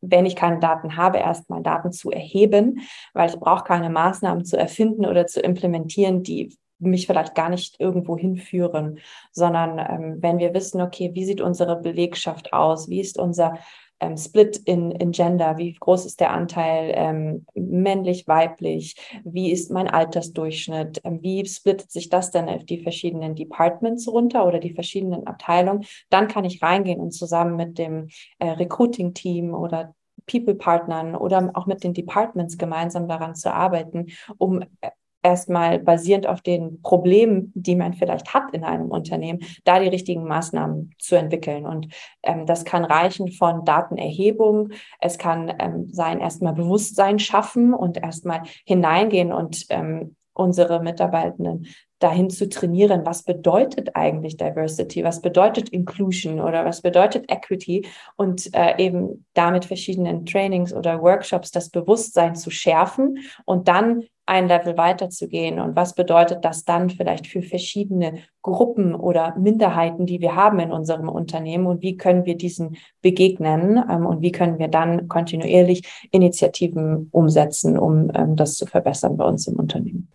wenn 0.00 0.26
ich 0.26 0.36
keine 0.36 0.58
Daten 0.60 0.96
habe, 0.96 1.18
erstmal 1.18 1.62
Daten 1.62 1.92
zu 1.92 2.10
erheben, 2.10 2.80
weil 3.14 3.30
ich 3.30 3.36
brauche 3.36 3.64
keine 3.64 3.90
Maßnahmen 3.90 4.44
zu 4.44 4.56
erfinden 4.56 5.06
oder 5.06 5.26
zu 5.26 5.40
implementieren, 5.40 6.22
die 6.22 6.56
mich 6.78 7.06
vielleicht 7.06 7.34
gar 7.34 7.48
nicht 7.48 7.80
irgendwo 7.80 8.16
hinführen, 8.16 8.98
sondern 9.32 9.78
ähm, 9.78 10.16
wenn 10.20 10.38
wir 10.38 10.54
wissen, 10.54 10.80
okay, 10.80 11.10
wie 11.14 11.24
sieht 11.24 11.40
unsere 11.40 11.76
Belegschaft 11.76 12.52
aus, 12.52 12.88
wie 12.88 13.00
ist 13.00 13.18
unser 13.18 13.58
ähm, 14.00 14.16
Split 14.16 14.56
in, 14.64 14.90
in 14.90 15.12
Gender, 15.12 15.56
wie 15.56 15.72
groß 15.72 16.06
ist 16.06 16.20
der 16.20 16.32
Anteil 16.32 16.92
ähm, 16.94 17.46
männlich, 17.54 18.28
weiblich, 18.28 18.96
wie 19.24 19.50
ist 19.50 19.70
mein 19.70 19.88
Altersdurchschnitt, 19.88 21.00
ähm, 21.04 21.22
wie 21.22 21.46
splittet 21.46 21.90
sich 21.90 22.08
das 22.08 22.30
dann 22.30 22.48
auf 22.48 22.64
die 22.64 22.82
verschiedenen 22.82 23.34
Departments 23.34 24.08
runter 24.08 24.46
oder 24.46 24.58
die 24.58 24.74
verschiedenen 24.74 25.26
Abteilungen, 25.26 25.86
dann 26.10 26.28
kann 26.28 26.44
ich 26.44 26.62
reingehen 26.62 27.00
und 27.00 27.12
zusammen 27.12 27.56
mit 27.56 27.78
dem 27.78 28.08
äh, 28.38 28.50
Recruiting-Team 28.50 29.54
oder 29.54 29.94
People-Partnern 30.26 31.14
oder 31.14 31.50
auch 31.54 31.66
mit 31.66 31.84
den 31.84 31.94
Departments 31.94 32.58
gemeinsam 32.58 33.08
daran 33.08 33.34
zu 33.34 33.52
arbeiten, 33.52 34.06
um 34.38 34.62
äh, 34.80 34.90
erstmal 35.26 35.80
basierend 35.80 36.28
auf 36.28 36.40
den 36.40 36.80
Problemen, 36.82 37.50
die 37.56 37.74
man 37.74 37.94
vielleicht 37.94 38.32
hat 38.32 38.54
in 38.54 38.62
einem 38.62 38.92
Unternehmen, 38.92 39.40
da 39.64 39.80
die 39.80 39.88
richtigen 39.88 40.24
Maßnahmen 40.24 40.94
zu 40.98 41.16
entwickeln. 41.16 41.66
Und 41.66 41.88
ähm, 42.22 42.46
das 42.46 42.64
kann 42.64 42.84
reichen 42.84 43.32
von 43.32 43.64
Datenerhebung, 43.64 44.70
es 45.00 45.18
kann 45.18 45.52
ähm, 45.58 45.88
sein, 45.90 46.20
erstmal 46.20 46.52
Bewusstsein 46.52 47.18
schaffen 47.18 47.74
und 47.74 48.00
erstmal 48.00 48.42
hineingehen 48.64 49.32
und 49.32 49.66
ähm, 49.70 50.14
unsere 50.32 50.80
Mitarbeitenden 50.80 51.66
dahin 51.98 52.30
zu 52.30 52.48
trainieren, 52.48 53.04
was 53.04 53.24
bedeutet 53.24 53.96
eigentlich 53.96 54.36
Diversity, 54.36 55.02
was 55.02 55.22
bedeutet 55.22 55.70
Inclusion 55.70 56.40
oder 56.40 56.64
was 56.64 56.82
bedeutet 56.82 57.32
Equity 57.32 57.86
und 58.16 58.54
äh, 58.54 58.76
eben 58.76 59.24
damit 59.32 59.64
verschiedenen 59.64 60.24
Trainings 60.26 60.72
oder 60.74 61.00
Workshops 61.00 61.50
das 61.50 61.70
Bewusstsein 61.70 62.36
zu 62.36 62.50
schärfen 62.50 63.18
und 63.46 63.66
dann 63.66 64.04
ein 64.26 64.48
Level 64.48 64.76
weiterzugehen 64.76 65.60
und 65.60 65.76
was 65.76 65.94
bedeutet 65.94 66.44
das 66.44 66.64
dann 66.64 66.90
vielleicht 66.90 67.28
für 67.28 67.42
verschiedene 67.42 68.18
Gruppen 68.42 68.94
oder 68.94 69.36
Minderheiten, 69.38 70.04
die 70.04 70.20
wir 70.20 70.34
haben 70.34 70.58
in 70.58 70.72
unserem 70.72 71.08
Unternehmen 71.08 71.66
und 71.66 71.80
wie 71.80 71.96
können 71.96 72.26
wir 72.26 72.36
diesen 72.36 72.76
begegnen 73.02 73.82
ähm, 73.88 74.04
und 74.04 74.22
wie 74.22 74.32
können 74.32 74.58
wir 74.58 74.68
dann 74.68 75.08
kontinuierlich 75.08 75.82
Initiativen 76.10 77.08
umsetzen, 77.12 77.78
um 77.78 78.10
ähm, 78.14 78.34
das 78.34 78.56
zu 78.56 78.66
verbessern 78.66 79.16
bei 79.16 79.24
uns 79.24 79.46
im 79.46 79.54
Unternehmen. 79.54 80.08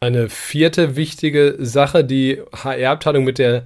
Eine 0.00 0.28
vierte 0.28 0.94
wichtige 0.94 1.56
Sache, 1.58 2.04
die 2.04 2.42
HR-Abteilung 2.52 3.24
mit 3.24 3.38
der 3.38 3.62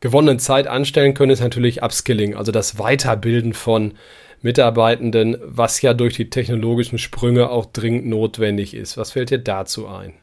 gewonnenen 0.00 0.38
Zeit 0.38 0.66
anstellen 0.66 1.14
können, 1.14 1.32
ist 1.32 1.40
natürlich 1.40 1.82
Upskilling, 1.82 2.34
also 2.34 2.52
das 2.52 2.78
Weiterbilden 2.78 3.54
von 3.54 3.94
Mitarbeitenden, 4.42 5.36
was 5.44 5.82
ja 5.82 5.94
durch 5.94 6.16
die 6.16 6.30
technologischen 6.30 6.98
Sprünge 6.98 7.50
auch 7.50 7.66
dringend 7.66 8.06
notwendig 8.06 8.74
ist. 8.74 8.96
Was 8.96 9.12
fällt 9.12 9.30
dir 9.30 9.38
dazu 9.38 9.86
ein? 9.86 10.14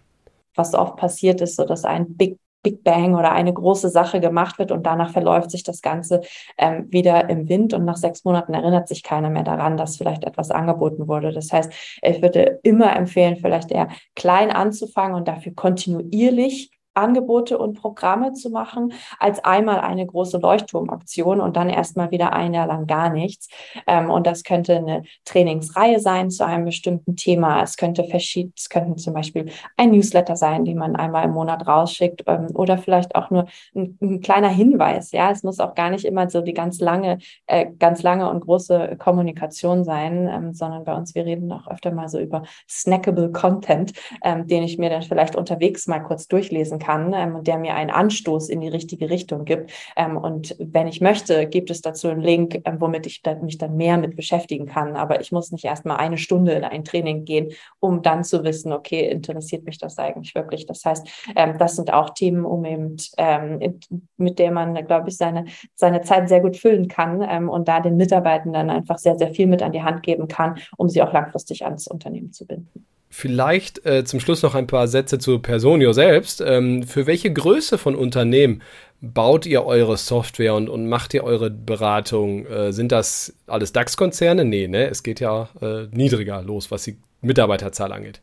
Was 0.55 0.73
oft 0.73 0.97
passiert 0.97 1.41
ist, 1.41 1.55
so 1.55 1.65
dass 1.65 1.85
ein 1.85 2.15
Big 2.15 2.37
Big 2.63 2.83
Bang 2.83 3.15
oder 3.15 3.31
eine 3.31 3.53
große 3.53 3.89
Sache 3.89 4.19
gemacht 4.19 4.59
wird 4.59 4.71
und 4.71 4.85
danach 4.85 5.11
verläuft 5.11 5.51
sich 5.51 5.63
das 5.63 5.81
Ganze 5.81 6.21
ähm, 6.57 6.87
wieder 6.89 7.29
im 7.29 7.47
Wind 7.47 7.73
und 7.73 7.85
nach 7.85 7.95
sechs 7.95 8.25
Monaten 8.25 8.53
erinnert 8.53 8.89
sich 8.89 9.03
keiner 9.03 9.29
mehr 9.29 9.43
daran, 9.43 9.77
dass 9.77 9.95
vielleicht 9.95 10.25
etwas 10.25 10.51
angeboten 10.51 11.07
wurde. 11.07 11.31
Das 11.31 11.53
heißt, 11.53 11.71
ich 12.01 12.21
würde 12.21 12.59
immer 12.63 12.93
empfehlen, 12.95 13.37
vielleicht 13.37 13.71
eher 13.71 13.87
klein 14.15 14.51
anzufangen 14.51 15.15
und 15.15 15.27
dafür 15.27 15.53
kontinuierlich 15.55 16.71
Angebote 16.97 17.57
und 17.57 17.79
Programme 17.79 18.33
zu 18.33 18.49
machen, 18.49 18.93
als 19.19 19.43
einmal 19.43 19.79
eine 19.79 20.05
große 20.05 20.39
Leuchtturmaktion 20.39 21.39
und 21.39 21.55
dann 21.55 21.69
erstmal 21.69 22.11
wieder 22.11 22.33
ein 22.33 22.53
Jahr 22.53 22.67
lang 22.67 22.87
gar 22.87 23.09
nichts. 23.09 23.49
Ähm, 23.85 24.09
und 24.09 24.27
das 24.27 24.43
könnte 24.43 24.77
eine 24.77 25.03
Trainingsreihe 25.23 25.99
sein 25.99 26.29
zu 26.29 26.45
einem 26.45 26.65
bestimmten 26.65 27.15
Thema. 27.15 27.61
Es 27.61 27.77
könnte 27.77 28.03
verschieden, 28.03 28.53
es 28.57 28.69
könnten 28.69 28.97
zum 28.97 29.13
Beispiel 29.13 29.51
ein 29.77 29.91
Newsletter 29.91 30.35
sein, 30.35 30.65
den 30.65 30.77
man 30.77 30.95
einmal 30.95 31.25
im 31.25 31.31
Monat 31.31 31.67
rausschickt 31.67 32.23
ähm, 32.27 32.47
oder 32.53 32.77
vielleicht 32.77 33.15
auch 33.15 33.29
nur 33.29 33.45
ein, 33.75 33.97
ein, 34.01 34.21
kleiner 34.21 34.49
Hinweis. 34.49 35.11
Ja, 35.11 35.29
es 35.31 35.43
muss 35.43 35.59
auch 35.59 35.75
gar 35.75 35.91
nicht 35.91 36.05
immer 36.05 36.29
so 36.29 36.41
die 36.41 36.53
ganz 36.53 36.79
lange, 36.79 37.19
äh, 37.45 37.67
ganz 37.77 38.01
lange 38.01 38.29
und 38.29 38.41
große 38.41 38.97
Kommunikation 38.97 39.83
sein, 39.83 40.27
ähm, 40.27 40.53
sondern 40.53 40.83
bei 40.83 40.95
uns, 40.95 41.13
wir 41.13 41.25
reden 41.25 41.51
auch 41.51 41.67
öfter 41.67 41.91
mal 41.91 42.09
so 42.09 42.19
über 42.19 42.43
snackable 42.67 43.31
Content, 43.31 43.93
ähm, 44.23 44.47
den 44.47 44.63
ich 44.63 44.79
mir 44.79 44.89
dann 44.89 45.03
vielleicht 45.03 45.35
unterwegs 45.35 45.87
mal 45.87 45.99
kurz 45.99 46.27
durchlesen 46.27 46.79
kann 46.79 46.86
kann 46.87 47.13
ähm, 47.13 47.35
und 47.35 47.47
der 47.47 47.57
mir 47.57 47.75
einen 47.75 47.89
Anstoß 47.89 48.47
in 48.47 48.61
die 48.61 48.69
richtige 48.69 49.09
Richtung 49.09 49.43
gibt. 49.43 49.71
Ähm, 49.97 50.15
und 50.15 50.55
wenn 50.57 50.87
ich 50.87 51.01
möchte, 51.01 51.45
gibt 51.45 51.69
es 51.69 51.81
dazu 51.81 52.07
einen 52.07 52.21
Link, 52.21 52.61
ähm, 52.63 52.79
womit 52.79 53.05
ich 53.05 53.21
da, 53.21 53.35
mich 53.35 53.57
dann 53.57 53.75
mehr 53.75 53.97
mit 53.97 54.15
beschäftigen 54.15 54.67
kann. 54.67 54.95
Aber 54.95 55.19
ich 55.19 55.33
muss 55.33 55.51
nicht 55.51 55.65
erst 55.65 55.85
mal 55.85 55.97
eine 55.97 56.17
Stunde 56.17 56.53
in 56.53 56.63
ein 56.63 56.85
Training 56.85 57.25
gehen, 57.25 57.51
um 57.81 58.01
dann 58.01 58.23
zu 58.23 58.45
wissen, 58.45 58.71
okay, 58.71 59.09
interessiert 59.09 59.65
mich 59.65 59.77
das 59.77 59.97
eigentlich 59.97 60.33
wirklich? 60.33 60.65
Das 60.65 60.85
heißt, 60.85 61.05
ähm, 61.35 61.57
das 61.57 61.75
sind 61.75 61.91
auch 61.91 62.11
Themen, 62.11 62.45
um 62.45 62.63
eben, 62.63 62.95
ähm, 63.17 63.79
mit 64.15 64.39
der 64.39 64.51
man, 64.51 64.73
glaube 64.87 65.09
ich, 65.09 65.17
seine, 65.17 65.45
seine 65.75 66.01
Zeit 66.01 66.29
sehr 66.29 66.39
gut 66.39 66.55
füllen 66.55 66.87
kann 66.87 67.21
ähm, 67.29 67.49
und 67.49 67.67
da 67.67 67.81
den 67.81 67.97
Mitarbeitenden 67.97 68.69
einfach 68.69 68.97
sehr, 68.97 69.17
sehr 69.17 69.33
viel 69.33 69.47
mit 69.47 69.61
an 69.61 69.73
die 69.73 69.83
Hand 69.83 70.03
geben 70.03 70.29
kann, 70.29 70.57
um 70.77 70.87
sie 70.87 71.01
auch 71.01 71.11
langfristig 71.11 71.65
ans 71.65 71.87
Unternehmen 71.87 72.31
zu 72.31 72.45
binden. 72.45 72.85
Vielleicht 73.09 73.85
äh, 73.85 74.03
zum 74.03 74.19
Schluss 74.19 74.43
noch 74.43 74.53
ein 74.53 74.67
paar 74.67 74.87
Sätze 74.87 75.17
zu 75.17 75.39
Personio 75.39 75.93
selbst. 75.93 76.41
Ähm, 76.41 76.83
für 76.83 77.07
welche 77.07 77.31
Größe 77.31 77.77
von 77.77 77.95
Unternehmen 77.95 78.61
baut 79.01 79.45
ihr 79.45 79.65
eure 79.65 79.97
Software 79.97 80.55
und, 80.55 80.69
und 80.69 80.87
macht 80.89 81.13
ihr 81.13 81.23
eure 81.23 81.49
Beratung? 81.49 82.45
Äh, 82.47 82.73
sind 82.73 82.91
das 82.91 83.33
alles 83.47 83.71
DAX-Konzerne? 83.71 84.43
Nee, 84.43 84.67
ne? 84.67 84.87
Es 84.89 85.03
geht 85.03 85.19
ja 85.19 85.49
äh, 85.61 85.87
niedriger 85.91 86.41
los, 86.41 86.69
was 86.69 86.83
die 86.83 86.97
Mitarbeiterzahl 87.21 87.91
angeht. 87.91 88.21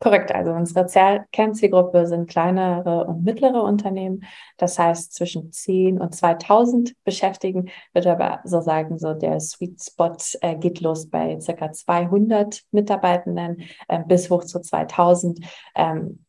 Korrekt, 0.00 0.32
also 0.32 0.52
unsere 0.52 0.86
Kernzielgruppe 1.32 2.06
sind 2.06 2.30
kleinere 2.30 3.04
und 3.06 3.24
mittlere 3.24 3.64
Unternehmen. 3.64 4.22
Das 4.56 4.78
heißt, 4.78 5.12
zwischen 5.12 5.50
10 5.50 6.00
und 6.00 6.14
2000 6.14 6.94
Beschäftigten 7.02 7.68
wird 7.92 8.06
aber 8.06 8.40
so 8.44 8.60
sagen, 8.60 8.96
so 8.98 9.14
der 9.14 9.40
Sweet 9.40 9.82
Spot 9.82 10.16
äh, 10.40 10.54
geht 10.54 10.80
los 10.80 11.10
bei 11.10 11.40
circa 11.40 11.72
200 11.72 12.62
Mitarbeitenden 12.70 13.62
äh, 13.88 13.98
bis 14.06 14.30
hoch 14.30 14.44
zu 14.44 14.60
2000. 14.60 15.40
Ähm, 15.74 16.24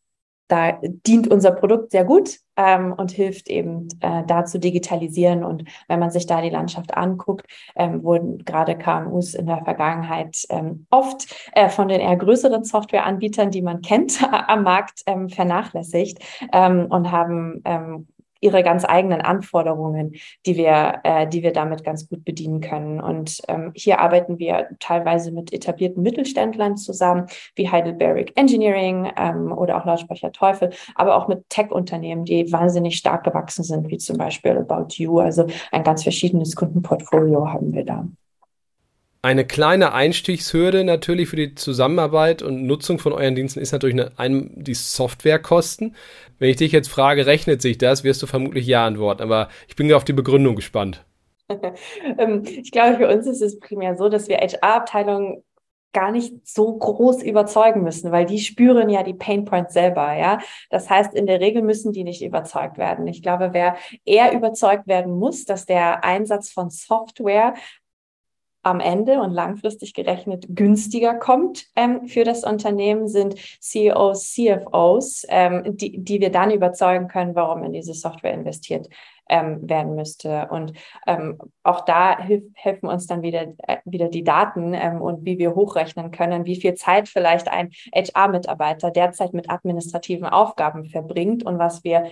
da 0.50 0.80
dient 0.82 1.28
unser 1.30 1.52
Produkt 1.52 1.92
sehr 1.92 2.04
gut 2.04 2.40
ähm, 2.58 2.94
und 2.94 3.12
hilft 3.12 3.48
eben 3.50 3.88
äh, 4.02 4.24
da 4.26 4.46
zu 4.46 4.60
digitalisieren. 4.60 5.44
Und 5.44 5.64
wenn 5.88 6.00
man 6.00 6.12
sich 6.12 6.26
da 6.26 6.42
die 6.42 6.50
Landschaft 6.50 6.98
anguckt, 6.98 7.46
ähm, 7.76 8.04
wurden 8.04 8.40
gerade 8.40 8.78
KMUs 8.78 9.36
in 9.36 9.46
der 9.46 9.64
Vergangenheit 9.64 10.44
ähm, 10.50 10.88
oft 10.90 11.34
äh, 11.54 11.70
von 11.70 11.88
den 11.88 12.02
eher 12.02 12.18
größeren 12.18 12.64
Softwareanbietern, 12.64 13.52
die 13.52 13.62
man 13.62 13.82
kennt, 13.82 14.20
am 14.48 14.64
Markt 14.64 15.04
ähm, 15.06 15.30
vernachlässigt 15.30 16.20
ähm, 16.52 16.88
und 16.90 17.12
haben 17.12 17.62
ähm, 17.64 18.08
ihre 18.42 18.64
ganz 18.64 18.86
eigenen 18.86 19.22
Anforderungen, 19.22 20.14
die 20.46 20.58
wir, 20.58 21.00
äh, 21.04 21.28
die 21.28 21.44
wir 21.44 21.54
damit 21.54 21.84
ganz 21.84 22.08
gut 22.08 22.24
bedienen 22.26 22.62
können. 22.62 23.00
Und 23.00 23.42
ähm, 23.48 23.72
hier 23.76 24.00
arbeiten 24.00 24.40
wir 24.40 24.70
teilweise 24.80 25.32
mit 25.32 25.54
etablierten 25.54 26.04
Mittelständlern 26.04 26.78
zusammen, 26.78 27.28
wie 27.56 27.70
Heidelberg 27.70 28.32
Engineering 28.36 29.12
ähm, 29.18 29.52
oder 29.52 29.78
auch 29.78 29.86
Lautsprecher 29.86 30.32
Teufel, 30.32 30.72
aber 30.96 31.16
auch 31.16 31.28
mit 31.28 31.50
Tech-Unternehmen, 31.50 32.26
die 32.26 32.52
wahnsinnig 32.52 32.96
stark 32.98 33.24
gewachsen 33.24 33.64
sind, 33.64 33.90
wie 33.90 33.98
zum 33.98 34.18
Beispiel 34.18 34.58
About 34.58 34.94
You. 34.96 35.20
Also 35.20 35.46
ein 35.72 35.84
ganz 35.84 36.04
verschiedenes 36.04 36.56
Kundenportfolio 36.56 37.52
haben 37.52 37.74
wir 37.74 37.86
da 37.86 38.08
eine 39.22 39.46
kleine 39.46 39.94
Einstiegshürde 39.94 40.84
natürlich 40.84 41.30
für 41.30 41.36
die 41.36 41.56
Zusammenarbeit 41.56 42.42
und 42.42 42.66
Nutzung 42.66 43.00
von 43.00 43.12
euren 43.12 43.36
Diensten 43.36 43.60
ist 43.60 43.74
natürlich 43.74 43.96
eine, 43.96 44.12
ein, 44.18 44.52
die 44.56 44.74
Softwarekosten. 44.74 45.96
Wenn 46.38 46.50
ich 46.50 46.56
dich 46.56 46.72
jetzt 46.72 46.90
frage, 46.90 47.26
rechnet 47.26 47.62
sich 47.62 47.78
das, 47.78 48.04
wirst 48.04 48.22
du 48.24 48.28
vermutlich 48.28 48.66
ja 48.66 48.86
antworten, 48.86 49.24
aber 49.24 49.50
ich 49.68 49.76
bin 49.76 49.92
auf 49.92 50.06
die 50.06 50.14
Begründung 50.14 50.56
gespannt. 50.56 51.06
Ähm, 52.20 52.44
ich 52.46 52.72
glaube, 52.72 52.98
für 52.98 53.08
uns 53.08 53.26
ist 53.26 53.42
es 53.42 53.60
primär 53.60 53.98
so, 53.98 54.08
dass 54.08 54.28
wir 54.28 54.38
HR-Abteilungen 54.38 55.44
gar 55.94 56.12
nicht 56.12 56.48
so 56.48 56.78
groß 56.78 57.24
überzeugen 57.24 57.82
müssen, 57.84 58.12
weil 58.12 58.26
die 58.26 58.38
spüren 58.38 58.90
ja 58.90 59.02
die 59.02 59.16
Pain 59.16 59.46
Points 59.46 59.74
selber, 59.74 60.14
ja. 60.14 60.40
Das 60.70 60.90
heißt, 60.90 61.16
in 61.16 61.26
der 61.26 61.40
Regel 61.40 61.64
müssen 61.64 61.92
die 61.92 62.04
nicht 62.04 62.22
überzeugt 62.22 62.78
werden. 62.78 63.08
Ich 63.08 63.24
glaube, 63.24 63.50
wer 63.54 63.78
eher 64.06 64.34
überzeugt 64.34 64.88
werden 64.88 65.18
muss, 65.18 65.46
dass 65.46 65.66
der 65.66 66.04
Einsatz 66.04 66.52
von 66.52 66.70
Software 66.70 67.56
am 68.62 68.80
Ende 68.80 69.22
und 69.22 69.32
langfristig 69.32 69.94
gerechnet 69.94 70.46
günstiger 70.50 71.16
kommt 71.16 71.66
ähm, 71.76 72.08
für 72.08 72.24
das 72.24 72.44
Unternehmen, 72.44 73.08
sind 73.08 73.36
CEOs, 73.62 74.34
CFOs, 74.34 75.26
ähm, 75.30 75.78
die, 75.78 75.98
die 75.98 76.20
wir 76.20 76.32
dann 76.32 76.52
überzeugen 76.52 77.08
können, 77.08 77.36
warum 77.36 77.64
in 77.64 77.74
diese 77.74 77.94
Software 77.94 78.34
investiert 78.34 78.90
ähm, 79.30 79.70
werden 79.70 79.96
müsste. 79.96 80.48
Und 80.50 80.74
ähm, 81.08 81.38
auch 81.64 81.86
da 81.86 82.20
hilf, 82.20 82.44
helfen 82.56 82.88
uns 82.88 83.08
dann 83.08 83.22
wieder, 83.22 83.44
äh, 83.60 83.78
wieder 83.86 84.10
die 84.10 84.24
Daten 84.24 84.74
ähm, 84.74 85.02
und 85.02 85.24
wie 85.24 85.38
wir 85.38 85.56
hochrechnen 85.56 86.12
können, 86.12 86.46
wie 86.46 86.60
viel 86.60 86.74
Zeit 86.74 87.08
vielleicht 87.08 87.48
ein 87.48 87.70
HR-Mitarbeiter 87.94 88.92
derzeit 88.92 89.34
mit 89.34 89.50
administrativen 89.50 90.26
Aufgaben 90.26 90.86
verbringt 90.86 91.46
und 91.46 91.60
was 91.60 91.84
wir 91.84 92.10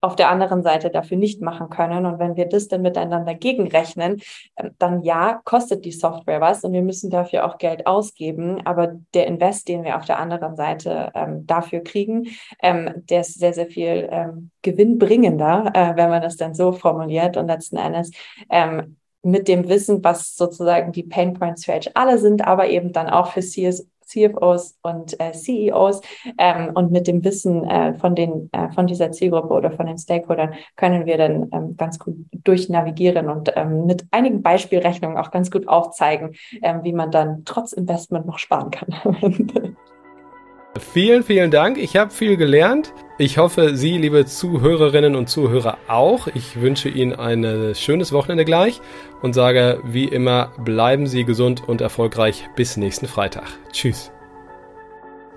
auf 0.00 0.16
der 0.16 0.30
anderen 0.30 0.62
Seite 0.62 0.90
dafür 0.90 1.16
nicht 1.16 1.40
machen 1.40 1.70
können. 1.70 2.06
Und 2.06 2.18
wenn 2.18 2.36
wir 2.36 2.46
das 2.46 2.68
dann 2.68 2.82
miteinander 2.82 3.34
gegenrechnen, 3.34 4.20
ähm, 4.56 4.70
dann 4.78 5.02
ja, 5.02 5.40
kostet 5.44 5.84
die 5.84 5.92
Software 5.92 6.40
was 6.40 6.64
und 6.64 6.72
wir 6.72 6.82
müssen 6.82 7.10
dafür 7.10 7.46
auch 7.46 7.58
Geld 7.58 7.86
ausgeben. 7.86 8.64
Aber 8.64 8.96
der 9.14 9.26
Invest, 9.26 9.68
den 9.68 9.84
wir 9.84 9.96
auf 9.96 10.04
der 10.04 10.18
anderen 10.18 10.56
Seite 10.56 11.10
ähm, 11.14 11.46
dafür 11.46 11.80
kriegen, 11.80 12.28
ähm, 12.62 12.90
der 13.08 13.22
ist 13.22 13.38
sehr, 13.38 13.52
sehr 13.52 13.66
viel 13.66 14.08
ähm, 14.10 14.50
gewinnbringender, 14.62 15.72
äh, 15.74 15.96
wenn 15.96 16.10
man 16.10 16.22
das 16.22 16.36
dann 16.36 16.54
so 16.54 16.72
formuliert. 16.72 17.36
Und 17.36 17.48
letzten 17.48 17.76
Endes 17.76 18.12
ähm, 18.50 18.96
mit 19.22 19.48
dem 19.48 19.68
Wissen, 19.68 20.02
was 20.04 20.36
sozusagen 20.36 20.92
die 20.92 21.02
Pain 21.02 21.34
Points 21.34 21.64
für 21.64 21.80
alle 21.94 22.18
sind, 22.18 22.46
aber 22.46 22.68
eben 22.68 22.92
dann 22.92 23.08
auch 23.08 23.32
für 23.32 23.40
CS 23.40 23.86
CFOs 24.08 24.78
und 24.82 25.18
äh, 25.20 25.32
CEOs 25.32 26.00
ähm, 26.38 26.70
und 26.74 26.90
mit 26.90 27.06
dem 27.06 27.22
Wissen 27.24 27.64
äh, 27.64 27.94
von 27.94 28.14
den 28.14 28.48
äh, 28.52 28.70
von 28.72 28.86
dieser 28.86 29.12
Zielgruppe 29.12 29.54
oder 29.54 29.70
von 29.70 29.86
den 29.86 29.98
Stakeholdern 29.98 30.54
können 30.76 31.06
wir 31.06 31.18
dann 31.18 31.48
ähm, 31.52 31.76
ganz 31.76 31.98
gut 31.98 32.16
durchnavigieren 32.32 33.28
und 33.28 33.52
ähm, 33.54 33.86
mit 33.86 34.06
einigen 34.10 34.42
Beispielrechnungen 34.42 35.18
auch 35.18 35.30
ganz 35.30 35.50
gut 35.50 35.68
aufzeigen, 35.68 36.34
ähm, 36.62 36.80
wie 36.82 36.92
man 36.92 37.10
dann 37.10 37.42
trotz 37.44 37.72
Investment 37.72 38.26
noch 38.26 38.38
sparen 38.38 38.70
kann. 38.70 39.76
Vielen, 40.78 41.22
vielen 41.22 41.50
Dank. 41.50 41.78
Ich 41.78 41.96
habe 41.96 42.10
viel 42.10 42.36
gelernt. 42.36 42.92
Ich 43.18 43.38
hoffe, 43.38 43.76
Sie, 43.76 43.98
liebe 43.98 44.26
Zuhörerinnen 44.26 45.16
und 45.16 45.28
Zuhörer, 45.28 45.78
auch. 45.88 46.28
Ich 46.28 46.60
wünsche 46.60 46.88
Ihnen 46.88 47.14
ein 47.14 47.74
schönes 47.74 48.12
Wochenende 48.12 48.44
gleich 48.44 48.80
und 49.22 49.32
sage 49.32 49.80
wie 49.84 50.04
immer, 50.04 50.52
bleiben 50.58 51.06
Sie 51.06 51.24
gesund 51.24 51.66
und 51.66 51.80
erfolgreich 51.80 52.48
bis 52.54 52.76
nächsten 52.76 53.08
Freitag. 53.08 53.46
Tschüss. 53.72 54.12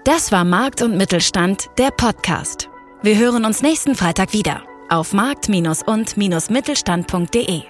Das 0.03 0.31
war 0.31 0.45
Markt 0.45 0.81
und 0.81 0.97
Mittelstand, 0.97 1.69
der 1.77 1.91
Podcast. 1.91 2.69
Wir 3.03 3.17
hören 3.17 3.45
uns 3.45 3.61
nächsten 3.61 3.93
Freitag 3.95 4.33
wieder 4.33 4.63
auf 4.89 5.13
markt- 5.13 5.47
und-mittelstand.de. 5.47 7.61